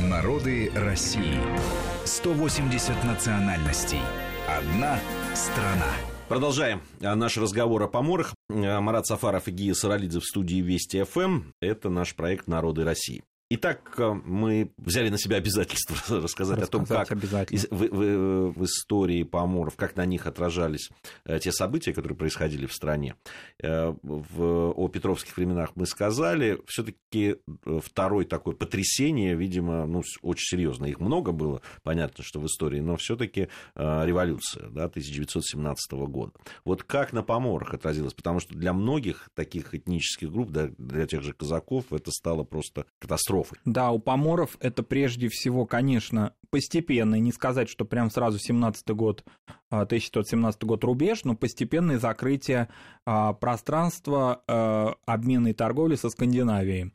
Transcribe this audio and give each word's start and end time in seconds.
Народы 0.00 0.70
России. 0.74 1.40
180 2.04 3.02
национальностей. 3.04 4.00
Одна 4.46 4.98
страна. 5.34 5.90
Продолжаем 6.28 6.82
наш 7.00 7.38
разговор 7.38 7.82
о 7.82 7.88
поморах. 7.88 8.34
Марат 8.50 9.06
Сафаров 9.06 9.48
и 9.48 9.52
Гия 9.52 9.72
Саралидзе 9.72 10.20
в 10.20 10.24
студии 10.24 10.60
Вести 10.60 11.02
ФМ. 11.02 11.44
Это 11.62 11.88
наш 11.88 12.14
проект 12.14 12.46
«Народы 12.46 12.84
России». 12.84 13.24
Итак, 13.48 13.94
э, 13.98 14.12
мы 14.24 14.72
взяли 14.76 15.08
на 15.08 15.18
себя 15.18 15.36
обязательство 15.36 15.94
рассказать, 15.94 16.22
рассказать 16.24 16.62
о 16.62 16.66
том, 16.66 16.84
как 16.84 17.08
в, 17.12 17.20
в, 17.70 18.52
в 18.52 18.64
истории 18.64 19.22
поморов, 19.22 19.76
как 19.76 19.94
на 19.94 20.04
них 20.04 20.26
отражались 20.26 20.90
э, 21.24 21.38
те 21.38 21.52
события, 21.52 21.92
которые 21.92 22.18
происходили 22.18 22.66
в 22.66 22.72
стране. 22.72 23.14
Э, 23.62 23.94
в, 24.02 24.72
о 24.72 24.88
петровских 24.88 25.36
временах 25.36 25.76
мы 25.76 25.86
сказали. 25.86 26.60
Все-таки 26.66 27.36
второе 27.64 28.24
такое 28.24 28.56
потрясение, 28.56 29.36
видимо, 29.36 29.86
ну, 29.86 30.02
очень 30.22 30.56
серьезно. 30.56 30.86
Их 30.86 30.98
много 30.98 31.30
было, 31.30 31.62
понятно, 31.84 32.24
что 32.24 32.40
в 32.40 32.46
истории, 32.46 32.80
но 32.80 32.96
все-таки 32.96 33.48
революция 33.76 34.68
да, 34.70 34.86
1917 34.86 35.92
года. 35.92 36.32
Вот 36.64 36.82
как 36.82 37.12
на 37.12 37.22
поморах 37.22 37.74
отразилось? 37.74 38.14
Потому 38.14 38.40
что 38.40 38.54
для 38.56 38.72
многих 38.72 39.28
таких 39.34 39.72
этнических 39.74 40.32
групп, 40.32 40.50
для 40.50 41.06
тех 41.06 41.22
же 41.22 41.32
казаков, 41.32 41.92
это 41.92 42.10
стало 42.10 42.42
просто 42.42 42.86
катастрофой 42.98 43.35
катастрофы. 43.36 43.56
Да, 43.64 43.90
у 43.90 43.98
поморов 43.98 44.56
это 44.60 44.82
прежде 44.82 45.28
всего, 45.28 45.66
конечно, 45.66 46.32
постепенно, 46.50 47.16
не 47.16 47.32
сказать, 47.32 47.68
что 47.68 47.84
прям 47.84 48.10
сразу 48.10 48.38
17 48.38 48.88
год, 48.90 49.24
1917 49.70 50.62
а, 50.62 50.66
год 50.66 50.84
рубеж, 50.84 51.24
но 51.24 51.34
постепенное 51.34 51.98
закрытие 51.98 52.68
а, 53.04 53.32
пространства 53.32 54.42
а, 54.46 54.94
обмена 55.06 55.48
и 55.48 55.52
торговли 55.52 55.96
со 55.96 56.10
Скандинавией. 56.10 56.92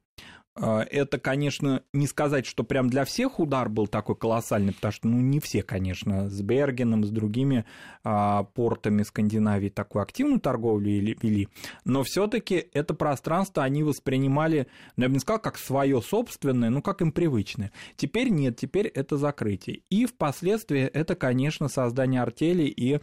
А, 0.54 0.82
это, 0.82 1.18
конечно, 1.18 1.84
не 1.94 2.08
сказать, 2.08 2.46
что 2.46 2.64
прям 2.64 2.90
для 2.90 3.06
всех 3.06 3.40
удар 3.40 3.70
был 3.70 3.88
такой 3.88 4.16
колоссальный, 4.16 4.74
потому 4.74 4.92
что, 4.92 5.08
ну, 5.08 5.20
не 5.20 5.40
все, 5.40 5.64
конечно, 5.64 6.30
с 6.30 6.42
Бергеном, 6.42 7.06
с 7.06 7.10
другими 7.10 7.66
а, 8.04 8.44
портами 8.44 9.04
Скандинавии 9.04 9.70
такую 9.70 10.04
активную 10.04 10.42
торговлю 10.42 10.92
вели, 10.92 11.48
но 11.86 12.04
все 12.04 12.28
таки 12.28 12.68
это 12.74 12.94
пространство 12.94 13.64
они 13.64 13.84
воспринимали, 13.84 14.68
ну, 14.98 15.04
я 15.04 15.10
бы 15.10 15.14
не 15.14 15.20
сказал, 15.20 15.40
как 15.40 15.58
свое 15.58 16.02
собственное, 16.02 16.70
ну, 16.70 16.82
как 16.82 17.02
им 17.02 17.14
привычное. 17.14 17.72
Теперь 17.96 18.30
нет, 18.30 18.58
теперь 18.58 18.88
это 18.88 19.18
закрытие. 19.18 19.82
И 19.90 20.06
впоследствии 20.06 20.82
это, 20.82 21.16
конечно, 21.16 21.70
создание 21.70 22.22
артели 22.22 22.64
и 22.64 23.00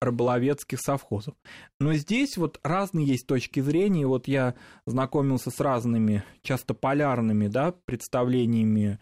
рыболовецких 0.00 0.80
совхозов. 0.80 1.34
Но 1.78 1.92
здесь 1.94 2.36
вот 2.36 2.58
разные 2.62 3.06
есть 3.06 3.26
точки 3.26 3.60
зрения. 3.60 4.06
Вот 4.06 4.28
я 4.28 4.54
знакомился 4.86 5.50
с 5.50 5.60
разными, 5.60 6.24
часто 6.42 6.74
полярными 6.74 7.48
да, 7.48 7.72
представлениями 7.84 8.98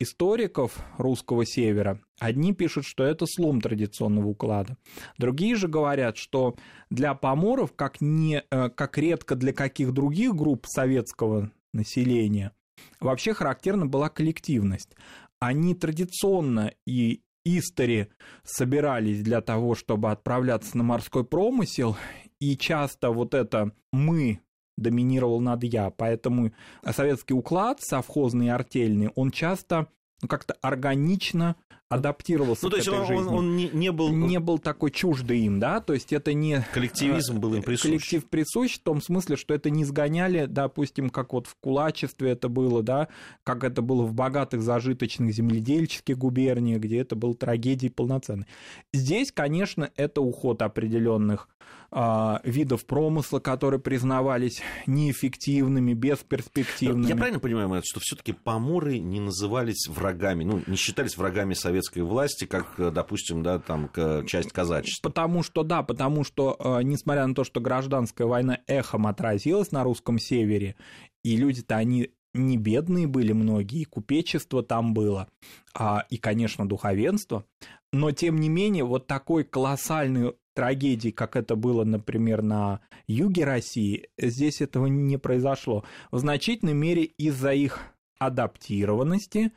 историков 0.00 0.78
русского 0.98 1.44
севера. 1.46 2.00
Одни 2.18 2.54
пишут, 2.54 2.84
что 2.86 3.04
это 3.04 3.26
слом 3.26 3.60
традиционного 3.60 4.28
уклада. 4.28 4.76
Другие 5.18 5.54
же 5.54 5.68
говорят, 5.68 6.16
что 6.16 6.56
для 6.88 7.14
поморов, 7.14 7.74
как, 7.76 8.00
не, 8.00 8.42
э, 8.50 8.70
как 8.70 8.98
редко 8.98 9.36
для 9.36 9.52
каких 9.52 9.92
других 9.92 10.34
групп 10.34 10.66
советского 10.66 11.52
населения, 11.72 12.52
вообще 12.98 13.34
характерна 13.34 13.86
была 13.86 14.08
коллективность. 14.08 14.96
Они 15.38 15.74
традиционно 15.74 16.72
и 16.86 17.22
Истори 17.44 18.08
собирались 18.44 19.22
для 19.22 19.40
того, 19.40 19.74
чтобы 19.74 20.10
отправляться 20.10 20.76
на 20.76 20.84
морской 20.84 21.24
промысел, 21.24 21.96
и 22.38 22.56
часто 22.56 23.10
вот 23.10 23.34
это 23.34 23.72
«мы» 23.92 24.40
доминировал 24.76 25.40
над 25.40 25.62
«я», 25.64 25.90
поэтому 25.90 26.52
советский 26.90 27.34
уклад 27.34 27.80
совхозный 27.80 28.46
и 28.46 28.50
артельный, 28.50 29.10
он 29.14 29.30
часто 29.30 29.88
ну, 30.22 30.28
как-то 30.28 30.54
органично 30.60 31.56
адаптировался 31.90 32.64
ну, 32.64 32.70
то 32.70 32.76
есть 32.76 32.88
к 32.88 32.92
этой 32.92 33.00
он, 33.00 33.06
жизни. 33.06 33.28
Он, 33.28 33.34
он 33.34 33.56
не, 33.56 33.68
не 33.70 33.90
был... 33.90 34.10
Не 34.10 34.38
был 34.38 34.58
такой 34.60 34.92
чуждый 34.92 35.40
им, 35.40 35.58
да, 35.58 35.80
то 35.80 35.92
есть 35.92 36.12
это 36.12 36.32
не... 36.32 36.64
Коллективизм 36.72 37.40
был 37.40 37.54
им 37.54 37.62
присущ. 37.62 37.82
Коллектив 37.82 38.24
присущ 38.26 38.76
в 38.76 38.82
том 38.82 39.02
смысле, 39.02 39.36
что 39.36 39.52
это 39.52 39.70
не 39.70 39.84
сгоняли, 39.84 40.46
допустим, 40.46 41.10
как 41.10 41.32
вот 41.32 41.48
в 41.48 41.56
кулачестве 41.56 42.30
это 42.30 42.48
было, 42.48 42.84
да, 42.84 43.08
как 43.42 43.64
это 43.64 43.82
было 43.82 44.04
в 44.04 44.14
богатых 44.14 44.62
зажиточных 44.62 45.34
земледельческих 45.34 46.16
губерниях, 46.16 46.80
где 46.80 47.00
это 47.00 47.16
был 47.16 47.34
трагедией 47.34 47.90
полноценной. 47.90 48.46
Здесь, 48.94 49.32
конечно, 49.32 49.90
это 49.96 50.20
уход 50.20 50.62
определенных 50.62 51.48
видов 51.92 52.86
промысла, 52.86 53.40
которые 53.40 53.80
признавались 53.80 54.62
неэффективными, 54.86 55.92
бесперспективными. 55.94 57.08
Я 57.08 57.16
правильно 57.16 57.40
понимаю, 57.40 57.82
что 57.84 58.00
все-таки 58.00 58.32
поморы 58.32 58.98
не 58.98 59.20
назывались 59.20 59.88
врагами, 59.88 60.44
ну, 60.44 60.62
не 60.66 60.76
считались 60.76 61.16
врагами 61.16 61.54
советской 61.54 62.00
власти, 62.00 62.44
как, 62.44 62.74
допустим, 62.92 63.42
да, 63.42 63.58
там, 63.58 63.90
часть 64.26 64.52
казачества? 64.52 65.08
Потому 65.08 65.42
что, 65.42 65.62
да, 65.62 65.82
потому 65.82 66.24
что, 66.24 66.56
а, 66.58 66.80
несмотря 66.82 67.26
на 67.26 67.34
то, 67.34 67.44
что 67.44 67.60
гражданская 67.60 68.26
война 68.26 68.58
эхом 68.66 69.06
отразилась 69.06 69.72
на 69.72 69.82
русском 69.82 70.18
севере, 70.18 70.76
и 71.24 71.36
люди-то, 71.36 71.76
они 71.76 72.10
не 72.32 72.56
бедные 72.56 73.06
были 73.06 73.32
многие, 73.32 73.82
и 73.82 73.84
купечество 73.84 74.62
там 74.62 74.94
было, 74.94 75.28
а, 75.74 76.04
и, 76.10 76.16
конечно, 76.16 76.68
духовенство, 76.68 77.44
но, 77.92 78.12
тем 78.12 78.38
не 78.38 78.48
менее, 78.48 78.84
вот 78.84 79.06
такой 79.08 79.42
колоссальный 79.44 80.34
трагедий, 80.54 81.12
как 81.12 81.36
это 81.36 81.56
было, 81.56 81.84
например, 81.84 82.42
на 82.42 82.80
юге 83.06 83.44
России, 83.44 84.08
здесь 84.18 84.60
этого 84.60 84.86
не 84.86 85.16
произошло. 85.16 85.84
В 86.10 86.18
значительной 86.18 86.74
мере 86.74 87.04
из-за 87.04 87.52
их 87.52 87.78
адаптированности, 88.18 89.52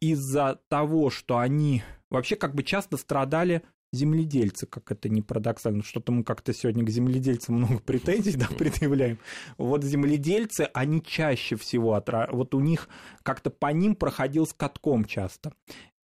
из-за 0.00 0.60
того, 0.68 1.10
что 1.10 1.38
они 1.38 1.82
вообще 2.10 2.36
как 2.36 2.54
бы 2.54 2.62
часто 2.62 2.96
страдали 2.96 3.62
земледельцы, 3.92 4.66
как 4.66 4.90
это 4.92 5.08
не 5.08 5.22
парадоксально, 5.22 5.82
что-то 5.82 6.12
мы 6.12 6.22
как-то 6.22 6.52
сегодня 6.52 6.84
к 6.84 6.90
земледельцам 6.90 7.56
много 7.56 7.78
претензий 7.78 8.36
да, 8.36 8.46
предъявляем. 8.46 9.18
Вот 9.56 9.82
земледельцы, 9.82 10.68
они 10.74 11.02
чаще 11.02 11.56
всего, 11.56 11.94
отра... 11.94 12.28
вот 12.30 12.54
у 12.54 12.60
них 12.60 12.88
как-то 13.22 13.50
по 13.50 13.72
ним 13.72 13.94
проходил 13.94 14.46
с 14.46 14.52
катком 14.52 15.04
часто. 15.04 15.52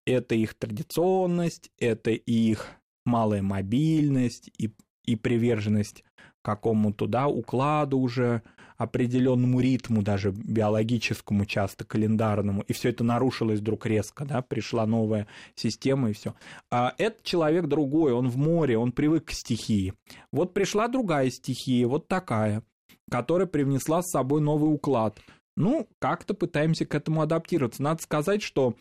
Это 0.06 0.34
их 0.34 0.54
традиционность, 0.54 1.70
это 1.78 2.10
их 2.10 2.68
малая 3.04 3.42
мобильность 3.42 4.50
и, 4.58 4.74
и 5.04 5.16
приверженность 5.16 6.04
какому-то 6.42 7.06
да, 7.06 7.26
укладу 7.26 7.98
уже, 7.98 8.42
определенному 8.76 9.60
ритму, 9.60 10.02
даже 10.02 10.32
биологическому, 10.32 11.46
часто 11.46 11.84
календарному, 11.84 12.62
и 12.62 12.72
все 12.72 12.90
это 12.90 13.04
нарушилось 13.04 13.60
вдруг 13.60 13.86
резко, 13.86 14.24
да, 14.24 14.42
пришла 14.42 14.86
новая 14.86 15.26
система 15.54 16.10
и 16.10 16.12
все. 16.12 16.34
А 16.70 16.92
этот 16.98 17.22
человек 17.22 17.66
другой, 17.66 18.12
он 18.12 18.28
в 18.28 18.36
море, 18.36 18.76
он 18.76 18.92
привык 18.92 19.26
к 19.26 19.30
стихии. 19.30 19.94
Вот 20.32 20.54
пришла 20.54 20.88
другая 20.88 21.30
стихия, 21.30 21.86
вот 21.86 22.08
такая, 22.08 22.62
которая 23.10 23.46
привнесла 23.46 24.02
с 24.02 24.10
собой 24.10 24.40
новый 24.40 24.72
уклад. 24.72 25.18
Ну, 25.56 25.88
как-то 26.00 26.34
пытаемся 26.34 26.84
к 26.84 26.96
этому 26.96 27.22
адаптироваться. 27.22 27.82
Надо 27.82 28.02
сказать, 28.02 28.42
что 28.42 28.74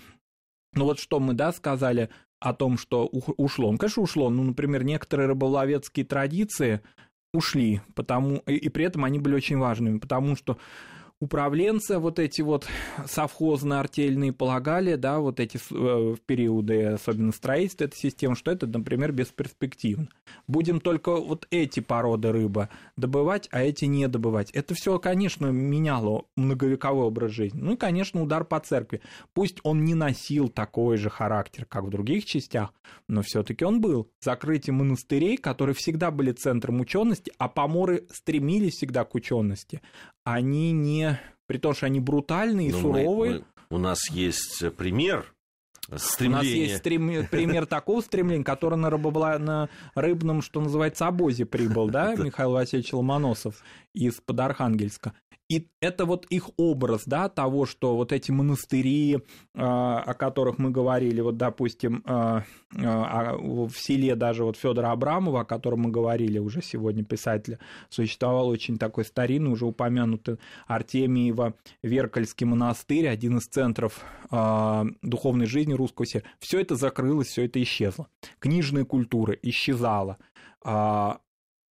ну 0.75 0.85
вот 0.85 1.00
что 1.00 1.19
мы, 1.19 1.33
да, 1.33 1.51
сказали, 1.51 2.09
о 2.44 2.54
том, 2.54 2.78
что 2.78 3.06
ушло. 3.06 3.72
Ну, 3.72 3.78
конечно, 3.78 4.04
ушло. 4.04 4.30
Ну, 4.30 4.44
например, 4.44 4.84
некоторые 4.84 5.28
рыболовецкие 5.28 6.06
традиции 6.06 6.81
ушли, 7.34 7.81
потому 7.96 8.44
и, 8.46 8.56
и 8.56 8.70
при 8.70 8.86
этом 8.86 9.06
они 9.06 9.18
были 9.18 9.34
очень 9.34 9.58
важными, 9.58 9.98
потому 9.98 10.36
что 10.36 10.58
управленцы 11.23 11.97
вот 11.97 12.19
эти 12.19 12.41
вот 12.41 12.67
совхозно-артельные 13.06 14.34
полагали, 14.34 14.95
да, 14.95 15.19
вот 15.19 15.39
эти 15.39 15.57
э, 15.57 16.13
в 16.13 16.19
периоды, 16.25 16.85
особенно 16.85 17.31
строительства 17.31 17.85
этой 17.85 17.97
системы, 17.97 18.35
что 18.35 18.51
это, 18.51 18.67
например, 18.67 19.11
бесперспективно. 19.11 20.09
Будем 20.47 20.79
только 20.79 21.16
вот 21.16 21.47
эти 21.50 21.79
породы 21.79 22.31
рыбы 22.31 22.69
добывать, 22.97 23.47
а 23.51 23.63
эти 23.63 23.85
не 23.85 24.07
добывать. 24.07 24.51
Это 24.51 24.75
все, 24.75 25.00
конечно, 25.00 25.47
меняло 25.47 26.25
многовековой 26.35 27.06
образ 27.06 27.31
жизни. 27.31 27.59
Ну 27.62 27.73
и, 27.73 27.78
конечно, 27.78 28.22
удар 28.22 28.44
по 28.44 28.59
церкви. 28.59 29.01
Пусть 29.33 29.59
он 29.63 29.85
не 29.85 29.95
носил 29.95 30.50
такой 30.50 30.98
же 30.98 31.09
характер, 31.09 31.65
как 31.65 31.86
в 31.86 31.89
других 31.89 32.25
частях, 32.25 32.74
но 33.07 33.21
все-таки 33.21 33.63
он 33.63 33.81
был. 33.81 34.09
Закрытие 34.21 34.74
монастырей, 34.74 35.38
которые 35.38 35.75
всегда 35.75 36.12
были 36.12 36.31
центром 36.31 36.81
учености, 36.81 37.31
а 37.38 37.48
поморы 37.48 38.07
стремились 38.12 38.74
всегда 38.74 39.06
к 39.06 39.15
учености, 39.15 39.81
они 40.24 40.71
не... 40.71 41.12
При 41.53 41.59
том, 41.59 41.75
что 41.75 41.85
они 41.85 42.00
брутальные 42.00 42.69
и 42.69 42.71
ну, 42.71 42.81
суровые. 42.81 43.31
Мы, 43.31 43.45
мы, 43.69 43.77
у 43.77 43.77
нас 43.77 44.09
есть 44.09 44.75
пример 44.75 45.31
стремление. 45.97 46.39
У 46.39 46.44
нас 46.44 46.69
есть 46.71 46.77
стрем... 46.77 47.27
пример 47.31 47.67
такого 47.67 48.01
стремления, 48.01 48.44
который 48.44 48.75
на, 48.75 48.89
рыбобла... 48.89 49.38
на 49.38 49.69
рыбном, 49.94 50.41
что 50.41 50.61
называется, 50.61 51.05
обозе 51.05 51.45
прибыл, 51.45 51.91
да, 51.91 52.15
Михаил 52.17 52.53
Васильевич 52.53 52.91
Ломоносов 52.91 53.61
из-под 53.94 54.39
Архангельска. 54.39 55.13
И 55.53 55.67
это 55.81 56.05
вот 56.05 56.25
их 56.31 56.50
образ, 56.57 57.03
да, 57.05 57.29
того, 57.29 57.67
что 57.67 57.95
вот 57.95 58.11
эти 58.11 58.31
монастыри, 58.31 59.19
о 59.53 60.13
которых 60.15 60.57
мы 60.57 60.71
говорили, 60.71 61.21
вот, 61.21 61.38
допустим, 61.38 62.01
в 62.71 63.71
селе 63.75 64.15
даже 64.15 64.45
вот 64.45 64.57
Федора 64.57 64.91
Абрамова, 64.91 65.41
о 65.41 65.45
котором 65.45 65.81
мы 65.81 65.91
говорили 65.91 66.39
уже 66.39 66.63
сегодня, 66.63 67.03
писателя, 67.03 67.59
существовал 67.89 68.47
очень 68.47 68.79
такой 68.79 69.05
старинный, 69.05 69.51
уже 69.51 69.67
упомянутый 69.67 70.39
Артемиева 70.65 71.53
Веркальский 71.83 72.47
монастырь, 72.47 73.07
один 73.07 73.38
из 73.38 73.45
центров 73.45 74.03
духовной 74.31 75.45
жизни 75.45 75.73
русского 75.73 76.07
севера. 76.07 76.27
Все 76.39 76.61
это 76.61 76.75
закрылось, 76.75 77.27
все 77.27 77.45
это 77.45 77.61
исчезло. 77.61 78.07
Книжная 78.39 78.85
культура 78.85 79.33
исчезала. 79.44 80.17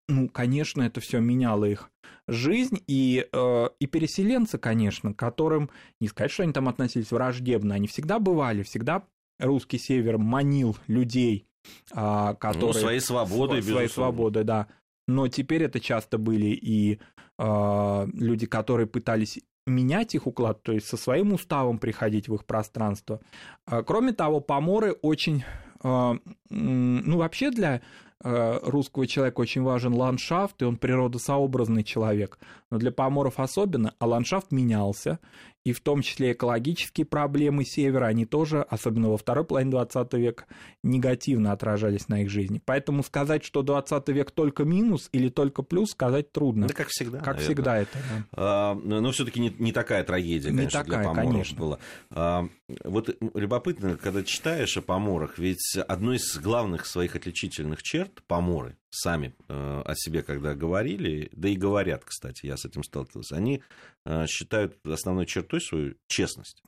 Ну, 0.09 0.27
конечно, 0.27 0.81
это 0.81 0.99
все 0.99 1.19
меняло 1.19 1.65
их 1.65 1.89
жизнь, 2.27 2.81
и, 2.87 3.27
э, 3.31 3.69
и 3.79 3.87
переселенцы, 3.87 4.57
конечно, 4.57 5.13
которым, 5.13 5.69
не 5.99 6.07
сказать, 6.07 6.31
что 6.31 6.43
они 6.43 6.53
там 6.53 6.67
относились 6.67 7.11
враждебно, 7.11 7.75
они 7.75 7.87
всегда 7.87 8.19
бывали, 8.19 8.63
всегда 8.63 9.05
русский 9.39 9.77
север 9.77 10.17
манил 10.17 10.77
людей, 10.87 11.45
э, 11.91 12.35
которые... 12.39 12.73
Ну, 12.73 12.73
своей 12.73 12.99
свободой, 12.99 13.61
Своей 13.61 13.85
безусловно. 13.85 14.11
свободой, 14.11 14.43
да. 14.43 14.67
Но 15.07 15.27
теперь 15.27 15.63
это 15.63 15.79
часто 15.79 16.17
были 16.17 16.47
и 16.47 16.99
э, 17.39 18.07
люди, 18.13 18.45
которые 18.45 18.87
пытались 18.87 19.39
менять 19.65 20.15
их 20.15 20.27
уклад, 20.27 20.61
то 20.63 20.73
есть 20.73 20.87
со 20.87 20.97
своим 20.97 21.33
уставом 21.33 21.77
приходить 21.77 22.27
в 22.27 22.35
их 22.35 22.45
пространство. 22.45 23.21
А, 23.65 23.81
кроме 23.83 24.11
того, 24.11 24.41
поморы 24.41 24.91
очень, 24.91 25.45
ну 25.81 27.17
вообще 27.17 27.49
для 27.49 27.81
русского 28.23 29.05
человека 29.05 29.41
очень 29.41 29.63
важен 29.63 29.93
ландшафт, 29.93 30.61
и 30.61 30.65
он 30.65 30.77
природосообразный 30.77 31.83
человек. 31.83 32.39
Но 32.71 32.77
для 32.77 32.91
поморов 32.91 33.39
особенно, 33.39 33.93
а 33.99 34.07
ландшафт 34.07 34.51
менялся, 34.51 35.19
и 35.63 35.71
в 35.71 35.79
том 35.79 36.01
числе 36.01 36.33
экологические 36.33 37.05
проблемы 37.05 37.63
севера, 37.63 38.07
они 38.07 38.25
тоже, 38.25 38.61
особенно 38.63 39.09
во 39.09 39.17
второй 39.17 39.45
половине 39.45 39.71
20 39.71 40.13
века, 40.13 40.45
негативно 40.83 41.53
отражались 41.53 42.09
на 42.09 42.23
их 42.23 42.29
жизни. 42.29 42.61
Поэтому 42.63 43.01
сказать, 43.01 43.45
что 43.45 43.61
20 43.61 44.09
век 44.09 44.31
только 44.31 44.65
минус 44.65 45.07
или 45.13 45.29
только 45.29 45.61
плюс, 45.61 45.91
сказать 45.91 46.33
трудно. 46.33 46.67
Да 46.67 46.73
как 46.73 46.87
всегда. 46.89 47.19
Как 47.19 47.37
наверное. 47.37 47.45
всегда 47.45 47.77
это. 47.77 47.91
Да. 47.93 48.25
А, 48.33 48.75
но 48.75 49.11
все-таки 49.11 49.39
не, 49.39 49.55
не 49.57 49.71
такая 49.71 50.03
трагедия, 50.03 50.49
не 50.49 50.57
конечно, 50.57 50.83
такая, 50.83 50.99
для 50.99 51.07
поморов 51.07 51.31
конечно. 51.31 51.57
была. 51.57 51.79
А, 52.11 52.49
вот 52.83 53.15
любопытно, 53.33 53.95
когда 53.95 54.23
читаешь 54.23 54.75
о 54.75 54.81
поморах, 54.81 55.37
ведь 55.37 55.77
одной 55.87 56.17
из 56.17 56.37
главных 56.39 56.85
своих 56.85 57.15
отличительных 57.15 57.83
черт 57.83 58.12
поморы 58.23 58.77
сами 58.89 59.33
э, 59.47 59.81
о 59.85 59.95
себе 59.95 60.21
когда 60.21 60.53
говорили, 60.53 61.29
да 61.33 61.49
и 61.49 61.55
говорят, 61.55 62.05
кстати, 62.05 62.45
я 62.45 62.57
с 62.57 62.65
этим 62.65 62.83
сталкивался, 62.83 63.35
они 63.35 63.63
э, 64.05 64.27
считают 64.27 64.77
основной 64.85 65.25
чертой 65.25 65.61
свою 65.61 65.95
честность. 66.07 66.61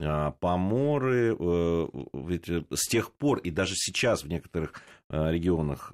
А 0.00 0.32
поморы, 0.32 1.36
э, 1.38 1.88
ведь 2.14 2.48
с 2.48 2.88
тех 2.88 3.12
пор 3.12 3.38
и 3.38 3.50
даже 3.50 3.74
сейчас 3.76 4.24
в 4.24 4.28
некоторых 4.28 4.74
регионах 5.08 5.92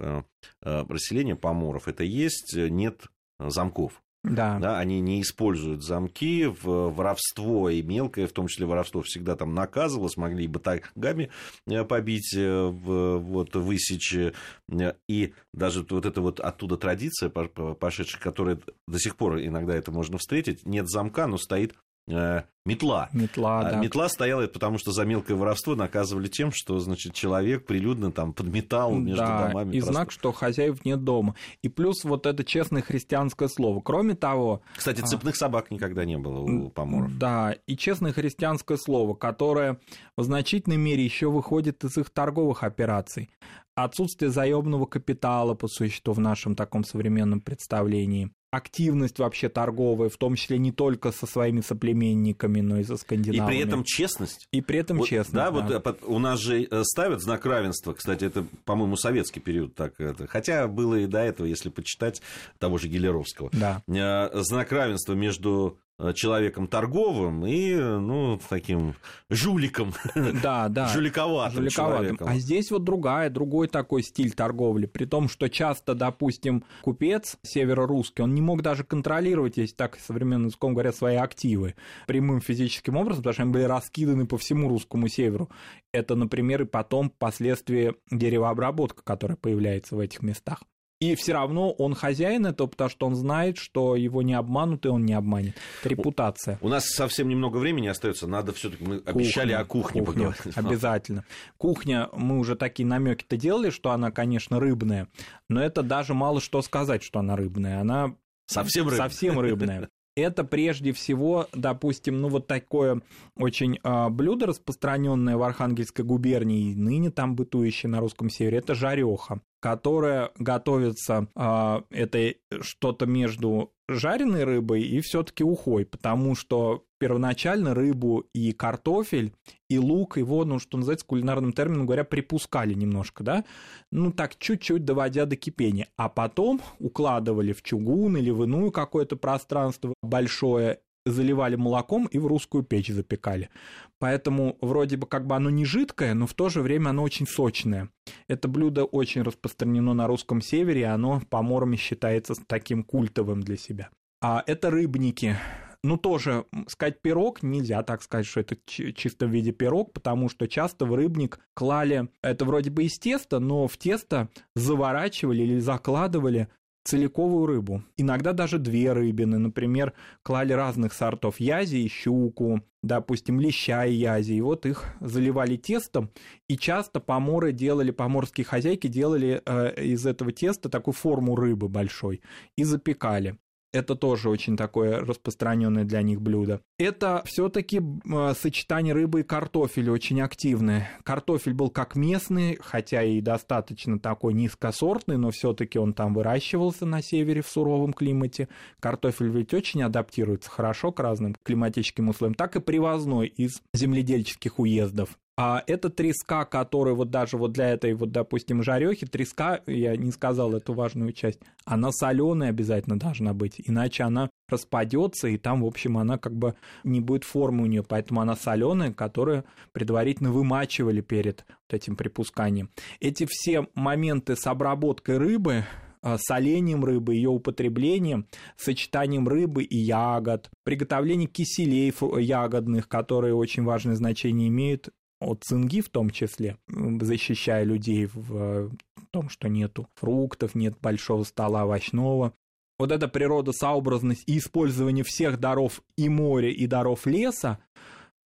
расселения 0.61 1.34
поморов 1.34 1.88
это 1.88 2.05
есть, 2.05 2.55
нет 2.55 3.06
замков. 3.41 4.00
Да. 4.25 4.59
да. 4.59 4.79
Они 4.79 5.00
не 5.00 5.23
используют 5.23 5.85
замки, 5.85 6.47
в 6.47 6.91
воровство 6.91 7.70
и 7.70 7.82
мелкое, 7.82 8.26
в 8.26 8.32
том 8.32 8.49
числе 8.49 8.67
воровство, 8.67 9.03
всегда 9.03 9.37
там 9.37 9.55
наказывалось, 9.55 10.17
могли 10.17 10.44
и 10.44 10.49
батагами 10.49 11.31
э, 11.67 11.85
побить, 11.85 12.35
э, 12.37 12.67
вот, 12.67 13.55
высечь. 13.55 14.15
Э, 14.15 14.94
и 15.09 15.35
даже 15.55 15.87
вот 15.88 16.05
эта 16.05 16.20
вот 16.20 16.41
оттуда 16.41 16.76
традиция 16.76 17.31
пошедшая, 17.31 18.20
которая 18.20 18.59
до 18.87 18.99
сих 18.99 19.17
пор 19.17 19.41
иногда 19.41 19.75
это 19.75 19.93
можно 19.93 20.19
встретить, 20.19 20.67
нет 20.67 20.88
замка, 20.88 21.26
но 21.26 21.38
стоит 21.38 21.75
метла. 22.08 23.08
Метла, 23.12 23.60
а 23.60 23.70
да. 23.70 23.76
Метла 23.81 24.08
стояла, 24.08 24.46
потому 24.46 24.78
что 24.78 24.93
за 24.93 25.05
мелкое 25.05 25.37
воровство 25.37 25.75
наказывали 25.75 26.28
тем, 26.28 26.52
что, 26.52 26.78
значит, 26.78 27.14
человек 27.14 27.66
прилюдно 27.66 28.12
там 28.12 28.32
подметал 28.32 28.94
между 28.94 29.22
да, 29.22 29.49
домами. 29.49 29.75
и 29.75 29.81
знак, 29.81 30.10
что 30.10 30.32
хозяев 30.32 30.84
нет 30.84 31.02
дома. 31.02 31.34
И 31.62 31.69
плюс 31.69 32.05
вот 32.05 32.26
это 32.26 32.44
честное 32.44 32.82
христианское 32.82 33.49
слово. 33.49 33.81
Кроме 33.81 34.14
того... 34.14 34.62
Кстати, 34.76 35.00
а, 35.00 35.06
цепных 35.06 35.34
а... 35.34 35.38
собак 35.38 35.70
никогда 35.70 36.05
не 36.05 36.19
было 36.19 36.40
у 36.40 36.70
поморов. 36.70 37.16
Да, 37.19 37.56
и 37.66 37.76
честное 37.76 38.12
христианское 38.12 38.76
слово, 38.76 39.14
которое 39.14 39.78
в 40.16 40.22
значительной 40.22 40.76
мере 40.76 41.05
еще 41.05 41.31
выходит 41.31 41.84
из 41.84 41.96
их 41.96 42.10
торговых 42.10 42.62
операций. 42.62 43.31
Отсутствие 43.75 44.31
заемного 44.31 44.87
капитала, 44.87 45.55
по 45.55 45.69
существу, 45.69 46.12
в 46.12 46.20
нашем 46.20 46.56
таком 46.56 46.84
современном 46.84 47.40
представлении 47.40 48.32
активность 48.50 49.19
вообще 49.19 49.49
торговая, 49.49 50.09
в 50.09 50.17
том 50.17 50.35
числе 50.37 50.59
не 50.59 50.73
только 50.73 51.12
со 51.12 51.27
своими 51.27 51.61
соплеменниками, 51.61 52.61
но 52.61 52.79
и 52.79 52.85
со 52.85 52.97
скандинавами. 52.97 53.55
И 53.55 53.56
при 53.56 53.67
этом 53.67 53.85
честность. 53.85 54.49
И 54.53 54.61
при 54.61 54.79
этом 54.79 54.99
вот, 54.99 55.09
честность. 55.09 55.35
Да, 55.35 55.50
да, 55.50 55.81
вот 55.85 56.03
у 56.05 56.19
нас 56.19 56.41
же 56.41 56.62
э, 56.62 56.83
ставят 56.85 57.21
знак 57.23 57.45
равенства, 57.45 57.93
кстати, 57.93 58.25
это, 58.25 58.47
по-моему, 58.65 58.97
советский 58.97 59.41
период 59.41 59.75
так 59.75 60.00
это, 60.00 60.27
хотя 60.27 60.67
было 60.67 60.95
и 60.97 61.06
до 61.06 61.19
этого, 61.19 61.47
если 61.47 61.69
почитать 61.69 62.23
того 62.59 62.79
же 62.79 62.89
Гелеровского. 62.89 63.50
Да. 63.53 63.83
Э, 63.87 64.43
знак 64.43 64.73
равенства 64.73 65.12
между 65.12 65.79
Э, 65.79 65.88
человеком 66.15 66.69
торговым 66.69 67.45
и, 67.47 67.75
ну, 67.75 68.39
таким 68.49 68.95
жуликом. 69.31 69.95
Да, 70.43 70.69
да. 70.69 70.89
Жуликоватым, 70.89 71.56
жуликоватым. 71.56 72.05
человеком. 72.05 72.29
А 72.29 72.39
здесь 72.39 72.71
вот 72.71 72.85
другая, 72.85 73.31
другой 73.31 73.69
такой 73.69 74.03
стиль 74.03 74.33
торговли. 74.33 74.87
При 74.87 75.05
том, 75.05 75.29
что 75.29 75.49
часто, 75.49 75.95
допустим, 75.95 76.65
купец 76.83 77.37
северо-русский, 77.43 78.23
он 78.23 78.35
не 78.35 78.41
мог 78.41 78.62
даже 78.62 78.85
контролировать, 78.85 79.56
если 79.56 79.75
так 79.75 79.99
современным 79.99 80.47
языком 80.49 80.75
говорят, 80.75 80.95
свои 80.95 81.17
активы 81.17 81.75
прямым 82.06 82.41
физическим 82.41 82.97
образом, 82.97 83.23
потому 83.23 83.35
что 83.35 83.43
они 83.43 83.53
были 83.53 83.65
раскиданы 83.65 84.27
по 84.27 84.39
всему 84.39 84.69
русскому 84.69 85.09
северу. 85.09 85.51
Это, 85.93 86.15
например, 86.15 86.62
и 86.62 86.67
потом 86.67 87.11
впоследствии 87.11 87.94
деревообработка, 88.11 89.03
которая 89.03 89.37
появляется 89.37 89.97
в 89.97 90.01
этих 90.01 90.23
местах. 90.23 90.62
И 91.00 91.15
все 91.15 91.33
равно 91.33 91.71
он 91.71 91.95
хозяин 91.95 92.47
этого, 92.47 92.67
потому 92.67 92.91
что 92.91 93.06
он 93.06 93.15
знает, 93.15 93.56
что 93.56 93.95
его 93.95 94.23
не 94.23 94.35
обманут, 94.35 94.85
и 94.85 94.89
он 94.89 95.06
не 95.06 95.15
обманет. 95.15 95.55
Это 95.81 95.91
репутация. 95.91 96.59
У 96.61 96.69
нас 96.69 96.87
совсем 96.87 97.29
немного 97.29 97.59
времени 97.59 97.87
остается. 97.87 98.27
Надо 98.27 98.53
все-таки 98.53 98.83
мы 98.83 98.99
кухня, 98.99 99.11
обещали 99.12 99.53
о 99.53 99.65
кухне 99.65 100.03
кухня, 100.03 100.33
поговорить. 100.33 100.56
Обязательно. 100.56 101.25
Кухня, 101.56 102.09
мы 102.12 102.39
уже 102.39 102.56
такие 102.56 102.85
намеки-то 102.85 103.37
делали, 103.37 103.71
что 103.71 103.93
она, 103.93 104.11
конечно, 104.11 104.59
рыбная, 104.59 105.06
но 105.49 105.62
это 105.62 105.85
даже 105.85 106.15
мало 106.15 106.41
что 106.41 106.62
сказать, 106.62 107.05
что 107.05 107.21
она 107.21 107.37
рыбная. 107.37 107.81
Она 107.81 108.17
совсем 108.47 108.89
рыбная. 108.89 109.09
Совсем 109.09 109.39
рыбная. 109.39 109.89
Это 110.17 110.43
прежде 110.43 110.93
всего, 110.93 111.47
допустим, 111.53 112.21
ну 112.21 112.29
вот 112.29 112.49
такое 112.49 113.03
очень 113.37 113.79
э, 113.81 114.09
блюдо, 114.09 114.47
распространенное 114.47 115.37
в 115.37 115.43
Архангельской 115.44 116.05
губернии, 116.05 116.75
ныне 116.75 117.12
там 117.12 117.37
бытующее 117.37 117.89
на 117.89 118.01
русском 118.01 118.29
севере, 118.29 118.59
это 118.59 118.75
жареха 118.75 119.41
которая 119.60 120.31
готовится, 120.38 121.28
э, 121.34 121.81
это 121.90 122.34
что-то 122.60 123.06
между 123.06 123.72
жареной 123.88 124.44
рыбой 124.44 124.82
и 124.82 125.00
все-таки 125.00 125.43
ухой, 125.43 125.87
потому 125.87 126.34
что 126.34 126.84
первоначально 126.99 127.75
рыбу 127.75 128.26
и 128.34 128.52
картофель, 128.52 129.32
и 129.70 129.78
лук, 129.78 130.19
его, 130.19 130.44
ну, 130.44 130.58
что 130.58 130.76
называется, 130.76 131.06
кулинарным 131.06 131.52
термином 131.52 131.86
говоря, 131.86 132.05
припускали 132.05 132.74
немножко, 132.74 133.24
да, 133.24 133.44
ну, 133.91 134.12
так 134.12 134.36
чуть-чуть 134.36 134.84
доводя 134.84 135.24
до 135.24 135.36
кипения, 135.36 135.88
а 135.96 136.08
потом 136.08 136.60
укладывали 136.79 137.53
в 137.53 137.62
чугун 137.62 138.17
или 138.17 138.31
в 138.31 138.43
иную 138.43 138.72
какое-то 138.72 139.17
пространство 139.17 139.94
большое, 140.03 140.81
заливали 141.10 141.56
молоком 141.56 142.06
и 142.06 142.19
в 142.19 142.27
русскую 142.27 142.62
печь 142.62 142.88
запекали. 142.88 143.50
Поэтому 143.98 144.56
вроде 144.60 144.96
бы 144.96 145.06
как 145.06 145.27
бы 145.27 145.34
оно 145.36 145.50
не 145.50 145.65
жидкое, 145.65 146.15
но 146.15 146.27
в 146.27 146.34
то 146.34 146.48
же 146.48 146.62
время 146.62 146.91
оно 146.91 147.03
очень 147.03 147.27
сочное. 147.27 147.91
Это 148.29 148.48
блюдо 148.48 148.84
очень 148.84 149.22
распространено 149.22 149.94
на 149.94 150.06
русском 150.06 150.41
севере, 150.41 150.82
и 150.82 150.84
оно 150.84 151.20
поморами 151.29 151.77
считается 151.77 152.34
таким 152.46 152.84
культовым 152.84 153.43
для 153.43 153.56
себя. 153.56 153.91
А 154.20 154.43
это 154.46 154.70
рыбники. 154.70 155.36
Ну, 155.84 155.96
тоже 155.96 156.44
сказать 156.67 157.00
пирог 157.00 157.43
нельзя 157.43 157.82
так 157.84 158.03
сказать, 158.03 158.27
что 158.27 158.41
это 158.41 158.56
чисто 158.67 159.27
в 159.27 159.31
виде 159.31 159.53
пирог, 159.53 159.93
потому 159.93 160.29
что 160.29 160.48
часто 160.48 160.84
в 160.86 160.94
рыбник 160.94 161.38
клали, 161.55 162.08
это 162.20 162.44
вроде 162.44 162.70
бы 162.70 162.84
из 162.84 162.98
теста, 162.98 163.38
но 163.38 163.69
в 163.69 163.77
тесто 163.77 164.29
заворачивали 164.56 165.43
или 165.43 165.60
закладывали 165.60 166.48
целиковую 166.89 167.45
рыбу. 167.45 167.83
Иногда 167.99 168.33
даже 168.33 168.59
две 168.59 168.93
рыбины. 168.93 169.37
Например, 169.39 169.93
клали 170.23 170.55
разных 170.55 170.95
сортов 170.95 171.39
язи 171.39 171.87
щуку, 171.87 172.63
допустим, 172.83 173.39
леща 173.41 173.85
и 173.85 173.93
язи. 173.93 174.33
И 174.33 174.41
вот 174.41 174.65
их 174.65 174.87
заливали 175.01 175.57
тестом. 175.57 176.11
И 176.49 176.57
часто 176.57 177.01
поморы 177.01 177.53
делали, 177.53 177.91
поморские 177.91 178.47
хозяйки 178.47 178.87
делали 178.87 179.43
э, 179.45 179.85
из 179.85 180.07
этого 180.07 180.33
теста 180.33 180.71
такую 180.71 180.95
форму 180.95 181.37
рыбы 181.37 181.69
большой 181.69 182.23
и 182.57 182.65
запекали. 182.65 183.39
Это 183.72 183.94
тоже 183.94 184.31
очень 184.31 184.56
такое 184.56 185.01
распространенное 185.01 185.84
для 185.84 186.01
них 186.03 186.22
блюдо. 186.22 186.60
Это 186.79 187.22
все-таки 187.27 187.81
э, 187.81 188.34
сочетание 188.34 188.94
рыбы 188.94 189.20
и 189.20 189.25
картофеля 189.25 189.93
очень 189.93 190.22
активное. 190.22 190.91
Картофель 191.03 191.53
был 191.53 191.69
как 191.69 191.94
местный, 191.94 192.56
хотя 192.60 193.03
и 193.03 193.20
достаточно 193.20 193.98
такой 193.98 194.32
низкосортный, 194.32 195.19
но 195.19 195.31
все-таки 195.31 195.79
он 195.79 195.93
там 195.93 196.15
выращивался 196.15 196.87
на 196.87 197.03
севере 197.03 197.43
в 197.43 197.48
суровом 197.48 197.93
климате. 197.93 198.48
Картофель 198.81 199.29
ведь 199.29 199.53
очень 199.53 199.82
адаптируется 199.82 200.51
хорошо 200.51 200.91
к 200.91 201.01
разным 201.01 201.37
климатическим 201.43 202.08
условиям, 202.08 202.34
так 202.34 202.56
и 202.56 202.60
привозной 202.60 203.27
из 203.27 203.60
земледельческих 203.75 204.58
уездов. 204.58 205.19
А 205.41 205.63
это 205.69 205.89
треска, 205.89 206.45
которая 206.45 206.97
вот 206.97 207.11
даже 207.11 207.37
вот 207.37 207.53
для 207.53 207.69
этой 207.69 207.95
вот, 207.95 208.11
допустим, 208.11 208.65
жарехи, 208.65 209.07
треска, 209.07 209.61
я 209.69 209.97
не 209.97 210.11
сказал 210.11 210.53
эту 210.53 210.75
важную 210.75 211.13
часть, 211.13 211.39
она 211.65 211.93
соленая 211.93 212.51
обязательно 212.51 212.99
должна 212.99 213.35
быть, 213.35 213.63
иначе 213.65 214.03
она 214.03 214.31
распадется, 214.49 215.29
и 215.29 215.39
там, 215.39 215.63
в 215.63 215.67
общем, 215.67 215.97
она 215.97 216.19
как 216.19 216.35
бы 216.35 216.57
не 216.83 217.01
будет 217.01 217.23
формы 217.23 217.63
у 217.63 217.67
нее, 217.67 217.85
поэтому 217.85 218.21
она 218.21 218.35
соленая, 218.35 218.93
которую 218.93 219.45
предварительно 219.71 220.33
вымачивали 220.33 221.03
перед 221.03 221.45
вот 221.49 221.77
этим 221.77 221.95
припусканием. 221.95 222.71
Эти 222.99 223.25
все 223.31 223.69
моменты 223.77 224.35
с 224.35 224.45
обработкой 224.45 225.19
рыбы, 225.19 225.67
а, 226.03 226.19
солением 226.19 226.85
рыбы, 226.85 227.15
ее 227.15 227.31
употреблением, 227.31 228.27
сочетанием 228.57 229.29
рыбы 229.29 229.63
и 229.63 229.77
ягод, 229.77 230.51
приготовление 230.65 231.29
киселей 231.29 231.95
ягодных, 232.21 232.89
которые 232.89 233.35
очень 233.37 233.63
важное 233.63 233.95
значение 233.95 234.49
имеют 234.49 234.91
от 235.20 235.44
цинги 235.44 235.81
в 235.81 235.89
том 235.89 236.10
числе, 236.10 236.58
защищая 236.69 237.65
людей 237.65 238.08
в 238.13 238.70
том, 239.10 239.29
что 239.29 239.48
нету 239.48 239.89
фруктов, 239.94 240.55
нет 240.55 240.79
большого 240.81 241.25
стола 241.25 241.65
овощного. 241.65 242.32
Вот 242.79 242.93
эта 242.93 243.08
природосообразность 243.08 244.22
и 244.27 244.39
использование 244.39 245.03
всех 245.03 245.41
даров 245.41 245.82
и 245.96 246.08
моря, 246.08 246.51
и 246.51 246.67
даров 246.67 247.06
леса, 247.06 247.58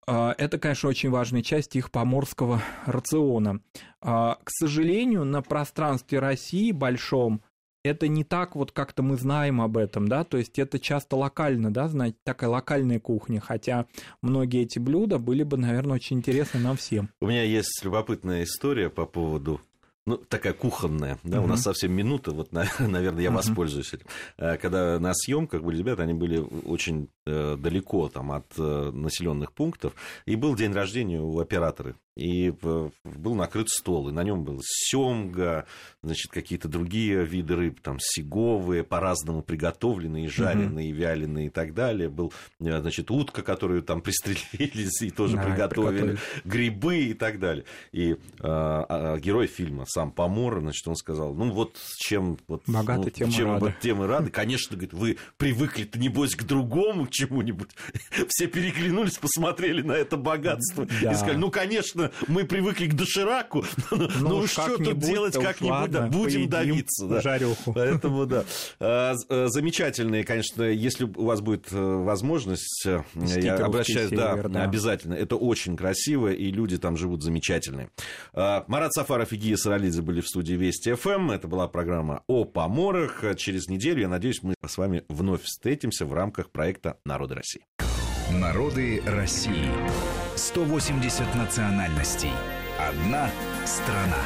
а, 0.07 0.35
это, 0.37 0.57
конечно, 0.57 0.89
очень 0.89 1.09
важная 1.09 1.41
часть 1.41 1.75
их 1.75 1.91
поморского 1.91 2.61
рациона. 2.85 3.61
А, 4.01 4.39
к 4.43 4.49
сожалению, 4.49 5.23
на 5.23 5.41
пространстве 5.41 6.19
России 6.19 6.71
большом 6.71 7.41
это 7.83 8.07
не 8.07 8.23
так 8.23 8.55
вот 8.55 8.71
как-то 8.71 9.03
мы 9.03 9.17
знаем 9.17 9.61
об 9.61 9.77
этом, 9.77 10.07
да, 10.07 10.23
то 10.23 10.37
есть 10.37 10.59
это 10.59 10.79
часто 10.79 11.15
локально, 11.15 11.73
да, 11.73 11.87
знаете, 11.87 12.17
такая 12.23 12.49
локальная 12.49 12.99
кухня, 12.99 13.39
хотя 13.39 13.85
многие 14.21 14.63
эти 14.63 14.79
блюда 14.79 15.17
были 15.17 15.43
бы, 15.43 15.57
наверное, 15.57 15.95
очень 15.95 16.17
интересны 16.17 16.59
нам 16.59 16.77
всем. 16.77 17.09
У 17.21 17.27
меня 17.27 17.43
есть 17.43 17.83
любопытная 17.83 18.43
история 18.43 18.89
по 18.89 19.05
поводу 19.05 19.61
ну, 20.07 20.17
такая 20.17 20.53
кухонная, 20.53 21.19
да, 21.23 21.37
uh-huh. 21.37 21.43
у 21.43 21.47
нас 21.47 21.61
совсем 21.61 21.93
минута, 21.93 22.31
вот, 22.31 22.51
наверное, 22.79 23.21
я 23.21 23.29
uh-huh. 23.29 23.33
воспользуюсь 23.33 23.93
этим. 23.93 24.05
Э, 24.37 24.57
когда 24.57 24.99
на 24.99 25.13
съемках 25.13 25.61
были 25.61 25.77
ребята, 25.77 26.03
они 26.03 26.13
были 26.13 26.37
очень 26.37 27.09
далеко 27.25 28.09
там 28.09 28.31
от 28.31 28.51
э, 28.57 28.91
населенных 28.91 29.53
пунктов, 29.53 29.93
и 30.25 30.35
был 30.35 30.55
день 30.55 30.73
рождения 30.73 31.21
у 31.21 31.39
оператора 31.39 31.95
и 32.15 32.51
был 33.03 33.35
накрыт 33.35 33.69
стол, 33.69 34.09
и 34.09 34.11
на 34.11 34.23
нем 34.23 34.43
был 34.43 34.59
семга, 34.63 35.65
значит, 36.03 36.29
какие-то 36.31 36.67
другие 36.67 37.23
виды 37.23 37.55
рыб, 37.55 37.79
там, 37.81 37.97
сиговые, 37.99 38.83
по-разному 38.83 39.41
приготовленные, 39.41 40.27
жареные, 40.27 40.91
угу. 40.91 40.99
вяленые 40.99 41.47
и 41.47 41.49
так 41.49 41.73
далее. 41.73 42.09
Был, 42.09 42.33
э, 42.59 42.81
значит, 42.81 43.09
утка, 43.11 43.43
которую 43.43 43.81
там 43.81 44.01
пристрелились 44.01 45.01
и 45.01 45.09
тоже 45.09 45.37
да, 45.37 45.43
приготовили, 45.43 46.17
грибы 46.43 46.97
и 47.05 47.13
так 47.13 47.39
далее. 47.39 47.63
И 47.93 48.17
а, 48.39 48.85
а, 48.89 49.17
герой 49.17 49.47
фильма, 49.47 49.85
сам 49.87 50.11
Помор, 50.11 50.59
значит, 50.59 50.85
он 50.87 50.95
сказал, 50.95 51.33
ну, 51.33 51.51
вот 51.51 51.77
чем... 51.97 52.37
Вот, 52.47 52.63
Богаты 52.67 53.03
ну, 53.05 53.09
темы 53.09 53.31
чем 53.31 53.47
рады. 53.47 53.65
Вот, 53.65 53.79
темы 53.79 54.07
рады. 54.07 54.31
Конечно, 54.31 54.75
говорит, 54.75 54.93
вы 54.93 55.17
привыкли-то, 55.37 55.97
небось, 55.97 56.35
к 56.35 56.43
другому 56.43 57.07
чему-нибудь. 57.11 57.69
Все 58.29 58.47
переглянулись, 58.47 59.17
посмотрели 59.17 59.81
на 59.81 59.93
это 59.93 60.17
богатство 60.17 60.87
да. 61.01 61.11
и 61.11 61.15
сказали, 61.15 61.37
ну, 61.37 61.51
конечно, 61.51 62.11
мы 62.27 62.45
привыкли 62.45 62.87
к 62.87 62.93
дошираку, 62.93 63.65
ну, 63.91 64.09
ну 64.19 64.47
что 64.47 64.77
тут 64.77 64.99
делать 64.99 65.33
как-нибудь, 65.33 65.91
да, 65.91 66.07
будем 66.07 66.49
давиться. 66.49 67.07
Да. 67.07 67.21
Жареху. 67.21 67.73
Поэтому, 67.75 68.25
да. 68.25 68.45
А, 68.79 69.15
а, 69.29 69.47
замечательные, 69.47 70.23
конечно, 70.23 70.63
если 70.63 71.05
у 71.05 71.25
вас 71.25 71.41
будет 71.41 71.71
э, 71.71 71.77
возможность, 71.77 72.85
э, 72.85 73.01
я 73.15 73.55
обращаюсь, 73.55 74.09
север, 74.09 74.43
да, 74.43 74.49
да, 74.49 74.63
обязательно. 74.63 75.13
Это 75.13 75.35
очень 75.35 75.75
красиво, 75.75 76.31
и 76.31 76.51
люди 76.51 76.77
там 76.77 76.97
живут 76.97 77.23
замечательные. 77.23 77.89
А, 78.33 78.63
Марат 78.67 78.93
Сафаров 78.93 79.31
и 79.33 79.35
Гия 79.35 79.57
Саралидзе 79.57 80.01
были 80.01 80.21
в 80.21 80.27
студии 80.27 80.53
Вести 80.53 80.93
ФМ. 80.93 81.31
Это 81.31 81.47
была 81.47 81.67
программа 81.67 82.23
о 82.27 82.45
поморах. 82.45 83.23
Через 83.37 83.67
неделю, 83.67 84.01
я 84.01 84.09
надеюсь, 84.09 84.41
мы 84.43 84.53
с 84.65 84.77
вами 84.77 85.03
вновь 85.09 85.43
встретимся 85.43 86.05
в 86.05 86.13
рамках 86.13 86.49
проекта 86.51 86.97
«Народы 87.05 87.35
России». 87.35 87.65
Народы 88.31 89.01
России. 89.05 89.69
180 90.35 91.35
национальностей. 91.35 92.31
Одна 92.79 93.29
страна. 93.65 94.23